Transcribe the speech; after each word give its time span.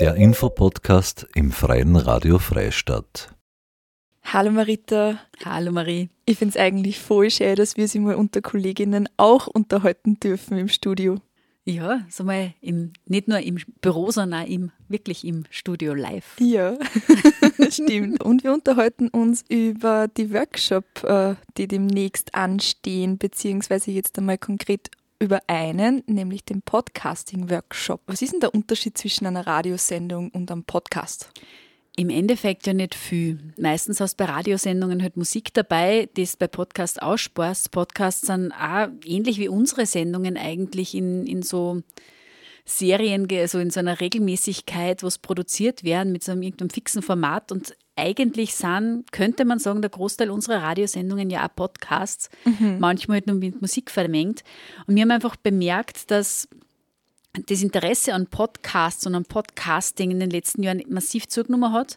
Der 0.00 0.14
Infopodcast 0.14 1.26
im 1.34 1.52
Freien 1.52 1.94
Radio 1.94 2.38
Freistadt. 2.38 3.34
Hallo 4.24 4.50
Marita. 4.50 5.20
Hallo 5.44 5.72
Marie. 5.72 6.08
Ich 6.24 6.38
finde 6.38 6.56
es 6.56 6.56
eigentlich 6.56 6.98
voll 6.98 7.30
schön, 7.30 7.54
dass 7.54 7.76
wir 7.76 7.86
sie 7.86 7.98
mal 7.98 8.14
unter 8.14 8.40
Kolleginnen 8.40 9.10
auch 9.18 9.46
unterhalten 9.46 10.18
dürfen 10.18 10.56
im 10.56 10.68
Studio. 10.68 11.20
Ja, 11.66 12.00
so 12.08 12.24
mal 12.24 12.54
im, 12.62 12.94
nicht 13.04 13.28
nur 13.28 13.40
im 13.40 13.58
Büro, 13.82 14.10
sondern 14.10 14.44
auch 14.44 14.48
im, 14.48 14.72
wirklich 14.88 15.22
im 15.26 15.44
Studio 15.50 15.92
live. 15.92 16.34
Ja, 16.40 16.78
stimmt. 17.68 18.24
Und 18.24 18.42
wir 18.42 18.54
unterhalten 18.54 19.08
uns 19.08 19.44
über 19.50 20.08
die 20.08 20.32
Workshop, 20.32 21.04
äh, 21.04 21.34
die 21.58 21.68
demnächst 21.68 22.34
anstehen, 22.34 23.18
beziehungsweise 23.18 23.90
jetzt 23.90 24.16
einmal 24.16 24.38
konkret 24.38 24.88
über 25.20 25.40
einen, 25.46 26.02
nämlich 26.06 26.44
den 26.44 26.62
Podcasting-Workshop. 26.62 28.00
Was 28.06 28.22
ist 28.22 28.32
denn 28.32 28.40
der 28.40 28.54
Unterschied 28.54 28.96
zwischen 28.96 29.26
einer 29.26 29.46
Radiosendung 29.46 30.30
und 30.30 30.50
einem 30.50 30.64
Podcast? 30.64 31.30
Im 31.96 32.08
Endeffekt 32.08 32.66
ja 32.66 32.72
nicht 32.72 32.94
viel. 32.94 33.52
Meistens 33.58 34.00
hast 34.00 34.18
du 34.18 34.24
bei 34.24 34.32
Radiosendungen 34.32 35.02
halt 35.02 35.18
Musik 35.18 35.52
dabei, 35.52 36.08
die 36.16 36.22
es 36.22 36.36
bei 36.36 36.46
Podcasts 36.46 36.98
aussparst. 36.98 37.70
Podcasts 37.70 38.26
sind 38.26 38.52
auch 38.52 38.88
ähnlich 39.04 39.38
wie 39.38 39.48
unsere 39.48 39.84
Sendungen 39.84 40.38
eigentlich 40.38 40.94
in, 40.94 41.26
in 41.26 41.42
so 41.42 41.82
Serien, 42.64 43.28
also 43.30 43.58
in 43.58 43.70
so 43.70 43.80
einer 43.80 44.00
Regelmäßigkeit, 44.00 45.02
wo 45.02 45.08
es 45.08 45.18
produziert 45.18 45.84
werden 45.84 46.12
mit 46.12 46.24
so 46.24 46.32
einem 46.32 46.42
irgendeinem 46.42 46.70
fixen 46.70 47.02
Format 47.02 47.52
und 47.52 47.76
eigentlich 48.00 48.54
sind, 48.54 49.04
könnte 49.12 49.44
man 49.44 49.58
sagen, 49.58 49.82
der 49.82 49.90
Großteil 49.90 50.30
unserer 50.30 50.62
Radiosendungen 50.62 51.30
ja 51.30 51.46
auch 51.46 51.54
Podcasts, 51.54 52.30
mhm. 52.44 52.78
manchmal 52.78 53.16
halt 53.16 53.26
nur 53.26 53.36
mit 53.36 53.60
Musik 53.60 53.90
vermengt. 53.90 54.42
Und 54.86 54.96
wir 54.96 55.02
haben 55.02 55.10
einfach 55.10 55.36
bemerkt, 55.36 56.10
dass 56.10 56.48
das 57.46 57.62
Interesse 57.62 58.12
an 58.12 58.26
Podcasts 58.26 59.06
und 59.06 59.14
an 59.14 59.24
Podcasting 59.24 60.10
in 60.10 60.20
den 60.20 60.30
letzten 60.30 60.62
Jahren 60.62 60.82
massiv 60.88 61.28
zugenommen 61.28 61.72
hat 61.72 61.96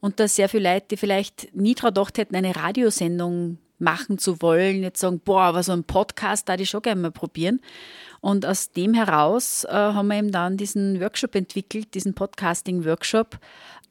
und 0.00 0.20
dass 0.20 0.36
sehr 0.36 0.48
viele 0.48 0.74
Leute, 0.74 0.86
die 0.90 0.96
vielleicht 0.96 1.54
nie 1.54 1.74
daran 1.74 1.94
gedacht 1.94 2.18
hätten, 2.18 2.36
eine 2.36 2.54
Radiosendung 2.54 3.58
machen 3.78 4.18
zu 4.18 4.40
wollen, 4.42 4.82
jetzt 4.82 5.00
sagen, 5.00 5.20
boah, 5.20 5.42
aber 5.42 5.62
so 5.62 5.72
ein 5.72 5.84
Podcast 5.84 6.48
da 6.48 6.54
ich 6.54 6.70
schon 6.70 6.82
gerne 6.82 7.00
mal 7.00 7.10
probieren. 7.10 7.60
Und 8.24 8.46
aus 8.46 8.70
dem 8.70 8.94
heraus 8.94 9.64
äh, 9.64 9.70
haben 9.70 10.08
wir 10.08 10.16
eben 10.16 10.32
dann 10.32 10.56
diesen 10.56 10.98
Workshop 10.98 11.34
entwickelt, 11.34 11.92
diesen 11.92 12.14
Podcasting-Workshop, 12.14 13.38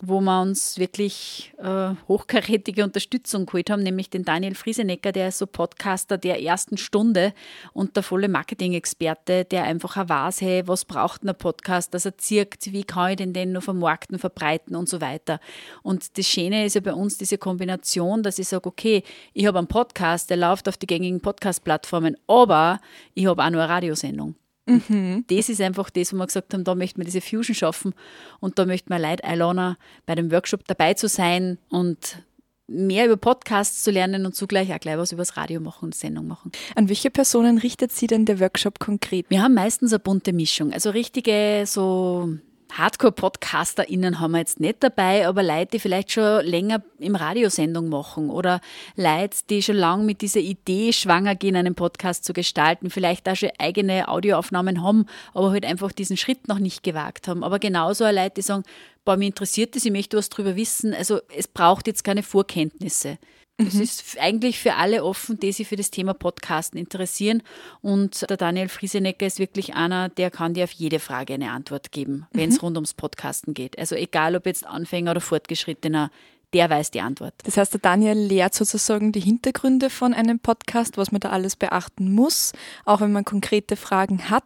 wo 0.02 0.22
wir 0.22 0.42
uns 0.42 0.80
wirklich 0.80 1.54
äh, 1.60 1.92
hochkarätige 2.08 2.84
Unterstützung 2.84 3.46
geholt 3.46 3.70
haben, 3.70 3.84
nämlich 3.84 4.10
den 4.10 4.26
Daniel 4.26 4.56
Friesenecker, 4.56 5.12
der 5.12 5.28
ist 5.28 5.38
so 5.38 5.46
Podcaster 5.46 6.18
der 6.18 6.42
ersten 6.42 6.78
Stunde 6.78 7.34
und 7.74 7.96
der 7.96 8.02
volle 8.02 8.28
Marketing-Experte, 8.28 9.46
der 9.46 9.66
einfach 9.66 9.98
auch 9.98 10.10
weiß, 10.10 10.42
hey, 10.42 10.68
was 10.68 10.84
braucht 10.84 11.24
ein 11.24 11.36
Podcast, 11.36 11.94
dass 11.94 12.06
er 12.06 12.18
zirkt, 12.18 12.74
wie 12.74 12.84
kann 12.84 13.12
ich 13.12 13.18
den 13.18 13.34
denn 13.34 13.52
noch 13.52 13.64
vermarkten, 13.64 14.18
verbreiten 14.18 14.76
und 14.76 14.90
so 14.90 15.00
weiter. 15.00 15.40
Und 15.84 16.18
das 16.18 16.26
Schöne 16.28 16.66
ist 16.66 16.74
ja 16.74 16.82
bei 16.82 16.94
uns 16.94 17.20
diese 17.20 17.38
Kombination, 17.38 18.24
dass 18.24 18.40
ich 18.40 18.48
sage, 18.48 18.68
okay, 18.68 19.04
ich 19.34 19.46
habe 19.46 19.60
einen 19.60 19.68
Podcast, 19.68 20.32
der 20.32 20.38
läuft 20.38 20.68
auf 20.68 20.78
die 20.78 20.88
gängigen 20.88 21.22
Podcast-Plattformen, 21.22 22.18
aber 22.26 22.80
ich 23.14 23.28
habe 23.28 23.44
auch 23.44 23.50
nur 23.52 23.62
eine 23.62 23.70
Radiosendung. 23.70 24.23
Mhm. 24.66 25.26
Das 25.28 25.50
ist 25.50 25.62
einfach 25.62 25.90
das, 25.90 26.14
wo 26.14 26.18
wir 26.18 26.26
gesagt 26.26 26.54
haben, 26.54 26.64
da 26.64 26.76
möchten 26.76 27.00
wir 27.00 27.06
diese 27.06 27.22
Fusion 27.22 27.56
schaffen 27.56 27.94
und 28.40 28.58
da 28.60 28.66
möchten 28.66 28.90
wir 28.90 29.00
Leute 29.00 29.24
einladen, 29.24 29.76
bei 30.06 30.16
dem 30.16 30.32
Workshop 30.32 30.66
dabei 30.68 30.94
zu 30.94 31.08
sein 31.08 31.58
und 31.70 32.20
mehr 32.68 33.06
über 33.06 33.18
Podcasts 33.18 33.84
zu 33.84 33.92
lernen 33.92 34.26
und 34.26 34.36
zugleich 34.36 34.74
auch 34.74 34.80
gleich 34.80 34.98
was 34.98 35.12
über 35.12 35.22
das 35.22 35.36
Radio 35.36 35.60
machen 35.60 35.86
und 35.86 35.96
Sendung 35.96 36.28
machen. 36.28 36.52
An 36.76 36.88
welche 36.88 37.12
Personen 37.12 37.58
richtet 37.58 37.92
sich 37.92 38.08
denn 38.08 38.26
der 38.26 38.40
Workshop 38.40 38.80
konkret? 38.80 39.26
Wir 39.30 39.42
haben 39.42 39.54
meistens 39.54 39.92
eine 39.92 40.00
bunte 40.00 40.32
Mischung. 40.34 40.72
Also 40.72 40.90
richtige 40.90 41.66
so 41.68 42.38
Hardcore-PodcasterInnen 42.78 44.20
haben 44.20 44.32
wir 44.32 44.40
jetzt 44.40 44.60
nicht 44.60 44.82
dabei, 44.82 45.28
aber 45.28 45.44
Leute, 45.44 45.72
die 45.74 45.80
vielleicht 45.80 46.12
schon 46.12 46.46
länger 46.46 46.82
im 47.00 47.16
Radiosendung 47.16 47.90
machen 47.90 48.30
oder 48.30 48.62
Leute, 48.96 49.38
die 49.50 49.62
schon 49.62 49.76
lange 49.76 50.04
mit 50.04 50.22
dieser 50.22 50.40
Idee 50.40 50.92
schwanger 50.92 51.36
gehen, 51.36 51.56
einen 51.56 51.76
Podcast 51.76 52.26
zu 52.26 52.34
gestalten, 52.34 52.90
vielleicht 52.90 53.30
auch 53.30 53.36
schon 53.36 53.52
eigene 53.60 54.08
Audioaufnahmen 54.08 54.84
haben, 54.84 55.06
aber 55.34 55.52
halt 55.52 55.66
einfach 55.66 55.92
diesen 55.92 56.18
Schritt 56.18 56.48
noch 56.48 56.60
nicht 56.60 56.84
gewagt 56.84 57.28
haben. 57.28 57.44
Aber 57.44 57.60
genauso 57.60 58.06
auch 58.06 58.12
Leute, 58.12 58.36
die 58.38 58.42
sagen, 58.42 58.64
boah, 59.06 59.18
mich 59.18 59.28
interessiert 59.28 59.76
das, 59.76 59.86
ich 59.86 59.92
möchte 59.92 60.18
was 60.18 60.30
drüber 60.30 60.56
wissen. 60.56 60.94
Also 60.94 61.20
es 61.36 61.48
braucht 61.48 61.88
jetzt 61.88 62.04
keine 62.04 62.24
Vorkenntnisse. 62.24 63.18
Es 63.58 63.76
mhm. 63.76 63.82
ist 63.82 64.18
eigentlich 64.20 64.60
für 64.60 64.76
alle 64.76 65.04
offen, 65.04 65.40
die 65.40 65.52
sich 65.52 65.68
für 65.68 65.76
das 65.76 65.92
Thema 65.92 66.14
Podcasten 66.14 66.80
interessieren. 66.80 67.44
Und 67.82 68.28
der 68.28 68.38
Daniel 68.38 68.68
Friesenecker 68.68 69.28
ist 69.28 69.38
wirklich 69.38 69.76
einer, 69.76 70.10
der 70.10 70.32
kann 70.32 70.56
dir 70.56 70.64
auf 70.64 70.72
jede 70.72 71.00
Frage 71.00 71.36
eine 71.36 71.52
Antwort 71.52 71.92
geben, 71.92 72.26
wenn 72.32 72.50
es 72.50 72.56
mhm. 72.56 72.62
rund 72.62 72.78
ums 72.78 72.94
Podcasten 72.96 73.54
geht. 73.54 73.78
Also 73.78 73.96
egal, 73.96 74.36
ob 74.36 74.48
jetzt 74.48 74.66
Anfänger 74.66 75.12
oder 75.12 75.22
Fortgeschrittener, 75.22 76.10
der 76.54 76.70
weiß 76.70 76.92
die 76.92 77.02
Antwort. 77.02 77.34
Das 77.44 77.58
heißt, 77.58 77.74
der 77.74 77.82
Daniel 77.82 78.18
lehrt 78.18 78.54
sozusagen 78.54 79.12
die 79.12 79.20
Hintergründe 79.20 79.90
von 79.90 80.14
einem 80.14 80.40
Podcast, 80.40 80.98
was 80.98 81.12
man 81.12 81.20
da 81.20 81.30
alles 81.30 81.56
beachten 81.56 82.12
muss, 82.12 82.54
auch 82.86 83.02
wenn 83.02 83.12
man 83.12 83.26
konkrete 83.26 83.76
Fragen 83.76 84.30
hat. 84.30 84.44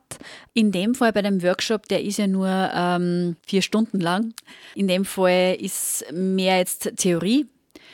In 0.53 0.71
dem 0.71 0.95
Fall 0.95 1.11
bei 1.11 1.21
dem 1.21 1.43
Workshop, 1.43 1.87
der 1.87 2.03
ist 2.03 2.17
ja 2.17 2.27
nur 2.27 2.47
ähm, 2.49 3.35
vier 3.45 3.61
Stunden 3.61 3.99
lang. 3.99 4.33
In 4.73 4.87
dem 4.87 5.03
Fall 5.05 5.57
ist 5.59 6.05
mehr 6.13 6.57
jetzt 6.57 6.93
Theorie 6.97 7.45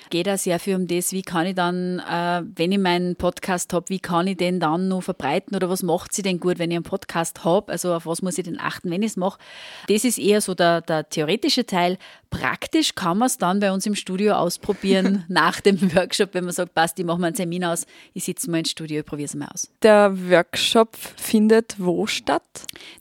geht 0.10 0.30
auch 0.30 0.38
sehr 0.38 0.60
viel 0.60 0.76
um 0.76 0.88
das, 0.88 1.12
wie 1.12 1.22
kann 1.22 1.48
ich 1.48 1.56
dann, 1.56 2.00
äh, 2.00 2.44
wenn 2.56 2.72
ich 2.72 2.80
meinen 2.80 3.16
Podcast 3.16 3.74
habe, 3.74 3.90
wie 3.90 4.00
kann 4.00 4.28
ich 4.28 4.38
den 4.38 4.60
dann 4.60 4.88
noch 4.88 5.02
verbreiten 5.02 5.56
oder 5.56 5.70
was 5.70 5.84
macht 5.84 6.14
sie 6.14 6.22
denn 6.22 6.40
gut, 6.40 6.60
wenn 6.60 6.72
ich 6.72 6.78
einen 6.78 6.84
Podcast 6.84 7.44
habe? 7.44 7.72
Also 7.72 7.94
auf 7.94 8.06
was 8.06 8.22
muss 8.22 8.38
ich 8.38 8.46
denn 8.46 8.60
achten, 8.60 8.92
wenn 8.92 9.04
ich 9.04 9.12
es 9.12 9.18
mache? 9.18 9.40
Das 9.88 10.04
ist 10.04 10.18
eher 10.18 10.42
so 10.42 10.56
der, 10.56 10.82
der 10.82 11.08
theoretische 11.10 11.66
Teil. 11.66 11.98
Praktisch 12.30 12.96
kann 12.96 13.20
man 13.20 13.28
es 13.28 13.38
dann 13.38 13.60
bei 13.60 13.72
uns 13.72 13.86
im 13.86 13.96
Studio 13.96 14.34
ausprobieren 14.34 15.26
nach 15.30 15.62
dem 15.62 15.96
Workshop, 15.96 16.34
wenn 16.34 16.46
man 16.46 16.54
sagt, 16.54 16.74
passt, 16.74 16.98
ich 17.00 17.06
mache 17.06 17.20
mal 17.20 17.28
einen 17.28 17.36
Termin 17.36 17.64
aus, 17.64 17.86
ich 18.14 18.24
sitze 18.24 18.50
mal 18.50 18.60
ins 18.60 18.72
Studio, 18.72 19.02
ich 19.02 19.06
probiere 19.06 19.26
es 19.26 19.36
mal 19.36 19.50
aus. 19.54 19.70
Der 19.84 20.30
Workshop 20.30 20.96
findet 20.96 21.76
wo 21.78 22.08
statt? 22.08 22.42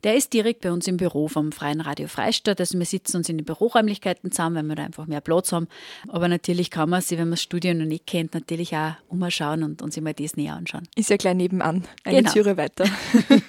Der 0.04 0.16
ist 0.16 0.32
direkt 0.32 0.60
bei 0.60 0.72
uns 0.72 0.86
im 0.86 0.96
Büro 0.96 1.28
vom 1.28 1.52
Freien 1.52 1.80
Radio 1.80 2.08
Freistadt. 2.08 2.60
Also 2.60 2.78
wir 2.78 2.86
sitzen 2.86 3.18
uns 3.18 3.28
in 3.28 3.38
den 3.38 3.44
Büroräumlichkeiten 3.44 4.30
zusammen, 4.30 4.56
weil 4.56 4.64
wir 4.64 4.76
da 4.76 4.84
einfach 4.84 5.06
mehr 5.06 5.20
Platz 5.20 5.52
haben. 5.52 5.68
Aber 6.08 6.28
natürlich 6.28 6.70
kann 6.70 6.81
man 6.86 7.00
sich, 7.02 7.18
wenn 7.18 7.26
man 7.26 7.32
das 7.32 7.42
Studio 7.42 7.74
noch 7.74 7.84
nicht 7.84 8.06
kennt, 8.06 8.34
natürlich 8.34 8.74
auch 8.74 8.94
umschauen 9.08 9.62
und, 9.62 9.82
und 9.82 9.92
sich 9.92 10.02
mal 10.02 10.14
das 10.14 10.36
näher 10.36 10.54
anschauen. 10.54 10.88
Ist 10.96 11.10
ja 11.10 11.16
gleich 11.16 11.34
nebenan, 11.34 11.84
eine 12.04 12.18
genau. 12.18 12.32
Türe 12.32 12.56
weiter. 12.56 12.84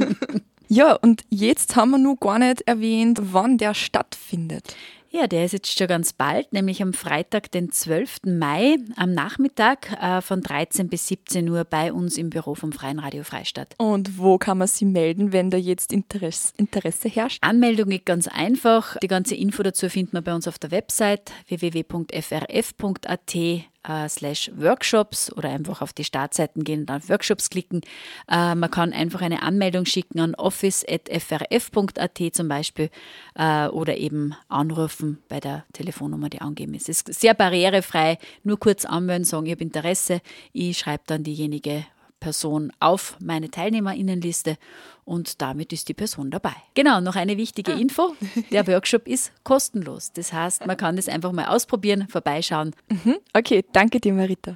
ja, 0.67 0.94
und 0.94 1.23
jetzt 1.29 1.75
haben 1.75 1.91
wir 1.91 1.97
nur 1.97 2.17
gar 2.17 2.39
nicht 2.39 2.61
erwähnt, 2.61 3.19
wann 3.21 3.57
der 3.57 3.73
stattfindet. 3.73 4.75
Ja, 5.16 5.28
der 5.28 5.46
ist 5.46 5.51
jetzt 5.51 5.78
schon 5.78 5.85
ganz 5.85 6.12
bald, 6.12 6.53
nämlich 6.53 6.81
am 6.81 6.91
Freitag, 6.91 7.51
den 7.51 7.72
12. 7.72 8.22
Mai 8.25 8.78
am 8.96 9.13
Nachmittag 9.13 9.91
äh, 10.01 10.22
von 10.22 10.41
13 10.41 10.90
bis 10.90 11.07
17 11.07 11.47
Uhr 11.50 11.66
bei 11.66 11.94
uns 11.94 12.18
im 12.18 12.31
Büro 12.31 12.56
vom 12.56 12.72
Freien 12.72 12.97
Radio 12.97 13.24
Freistadt. 13.24 13.75
Und 13.78 14.18
wo 14.18 14.40
kann 14.40 14.57
man 14.57 14.68
sich 14.68 14.88
melden, 14.88 15.31
wenn 15.31 15.51
da 15.51 15.57
jetzt 15.57 15.94
Interesse, 15.94 16.53
Interesse 16.57 17.09
herrscht? 17.09 17.38
Anmeldung 17.44 17.90
geht 17.90 18.07
ganz 18.07 18.28
einfach. 18.28 18.97
Die 19.03 19.07
ganze 19.07 19.35
Info 19.35 19.62
dazu 19.62 19.88
findet 19.88 20.13
man 20.13 20.24
bei 20.24 20.34
uns 20.34 20.47
auf 20.47 20.57
der 20.57 20.72
Website 20.72 21.31
www.frf.at 21.47 23.35
äh, 23.88 24.07
slash 24.09 24.51
Workshops 24.55 25.31
oder 25.33 25.49
einfach 25.49 25.81
auf 25.81 25.94
die 25.94 26.03
Startseiten 26.03 26.63
gehen 26.63 26.81
und 26.81 26.91
auf 26.91 27.09
Workshops 27.09 27.49
klicken. 27.49 27.81
Äh, 28.29 28.55
man 28.55 28.71
kann 28.71 28.94
einfach 28.94 29.21
eine 29.21 29.44
Anmeldung 29.44 29.85
schicken 29.85 30.19
an 30.19 30.35
office.frf.at 30.35 32.21
zum 32.33 32.47
Beispiel 32.47 32.89
äh, 33.35 33.67
oder 33.67 33.97
eben 33.97 34.35
anrufen 34.47 35.21
bei 35.29 35.39
der 35.39 35.66
Telefonnummer, 35.73 36.29
die 36.29 36.41
angegeben 36.41 36.73
ist. 36.73 36.89
Es 36.89 37.01
ist 37.01 37.19
sehr 37.19 37.33
barrierefrei, 37.33 38.17
nur 38.44 38.59
kurz 38.59 38.85
anmelden, 38.85 39.25
sagen, 39.25 39.45
ich 39.45 39.53
habe 39.53 39.63
Interesse. 39.63 40.21
Ich 40.51 40.77
schreibe 40.77 41.03
dann 41.07 41.23
diejenige 41.23 41.85
Person 42.23 42.72
auf 42.79 43.17
meine 43.19 43.51
Teilnehmerinnenliste 43.51 44.57
und 45.03 45.41
damit 45.41 45.73
ist 45.73 45.89
die 45.89 45.94
Person 45.94 46.31
dabei. 46.31 46.53
Genau, 46.73 47.01
noch 47.01 47.18
eine 47.18 47.38
wichtige 47.38 47.74
ah. 47.74 47.77
Info. 47.77 48.15
Der 48.51 48.65
Workshop 48.74 49.07
ist 49.09 49.33
kostenlos. 49.44 50.13
Das 50.13 50.31
heißt, 50.31 50.65
man 50.65 50.77
kann 50.77 50.95
das 50.95 51.09
einfach 51.09 51.33
mal 51.33 51.48
ausprobieren, 51.48 52.07
vorbeischauen. 52.07 52.74
Mhm. 52.89 53.18
Okay, 53.33 53.65
danke 53.74 54.00
dir, 54.00 54.13
Marita. 54.13 54.51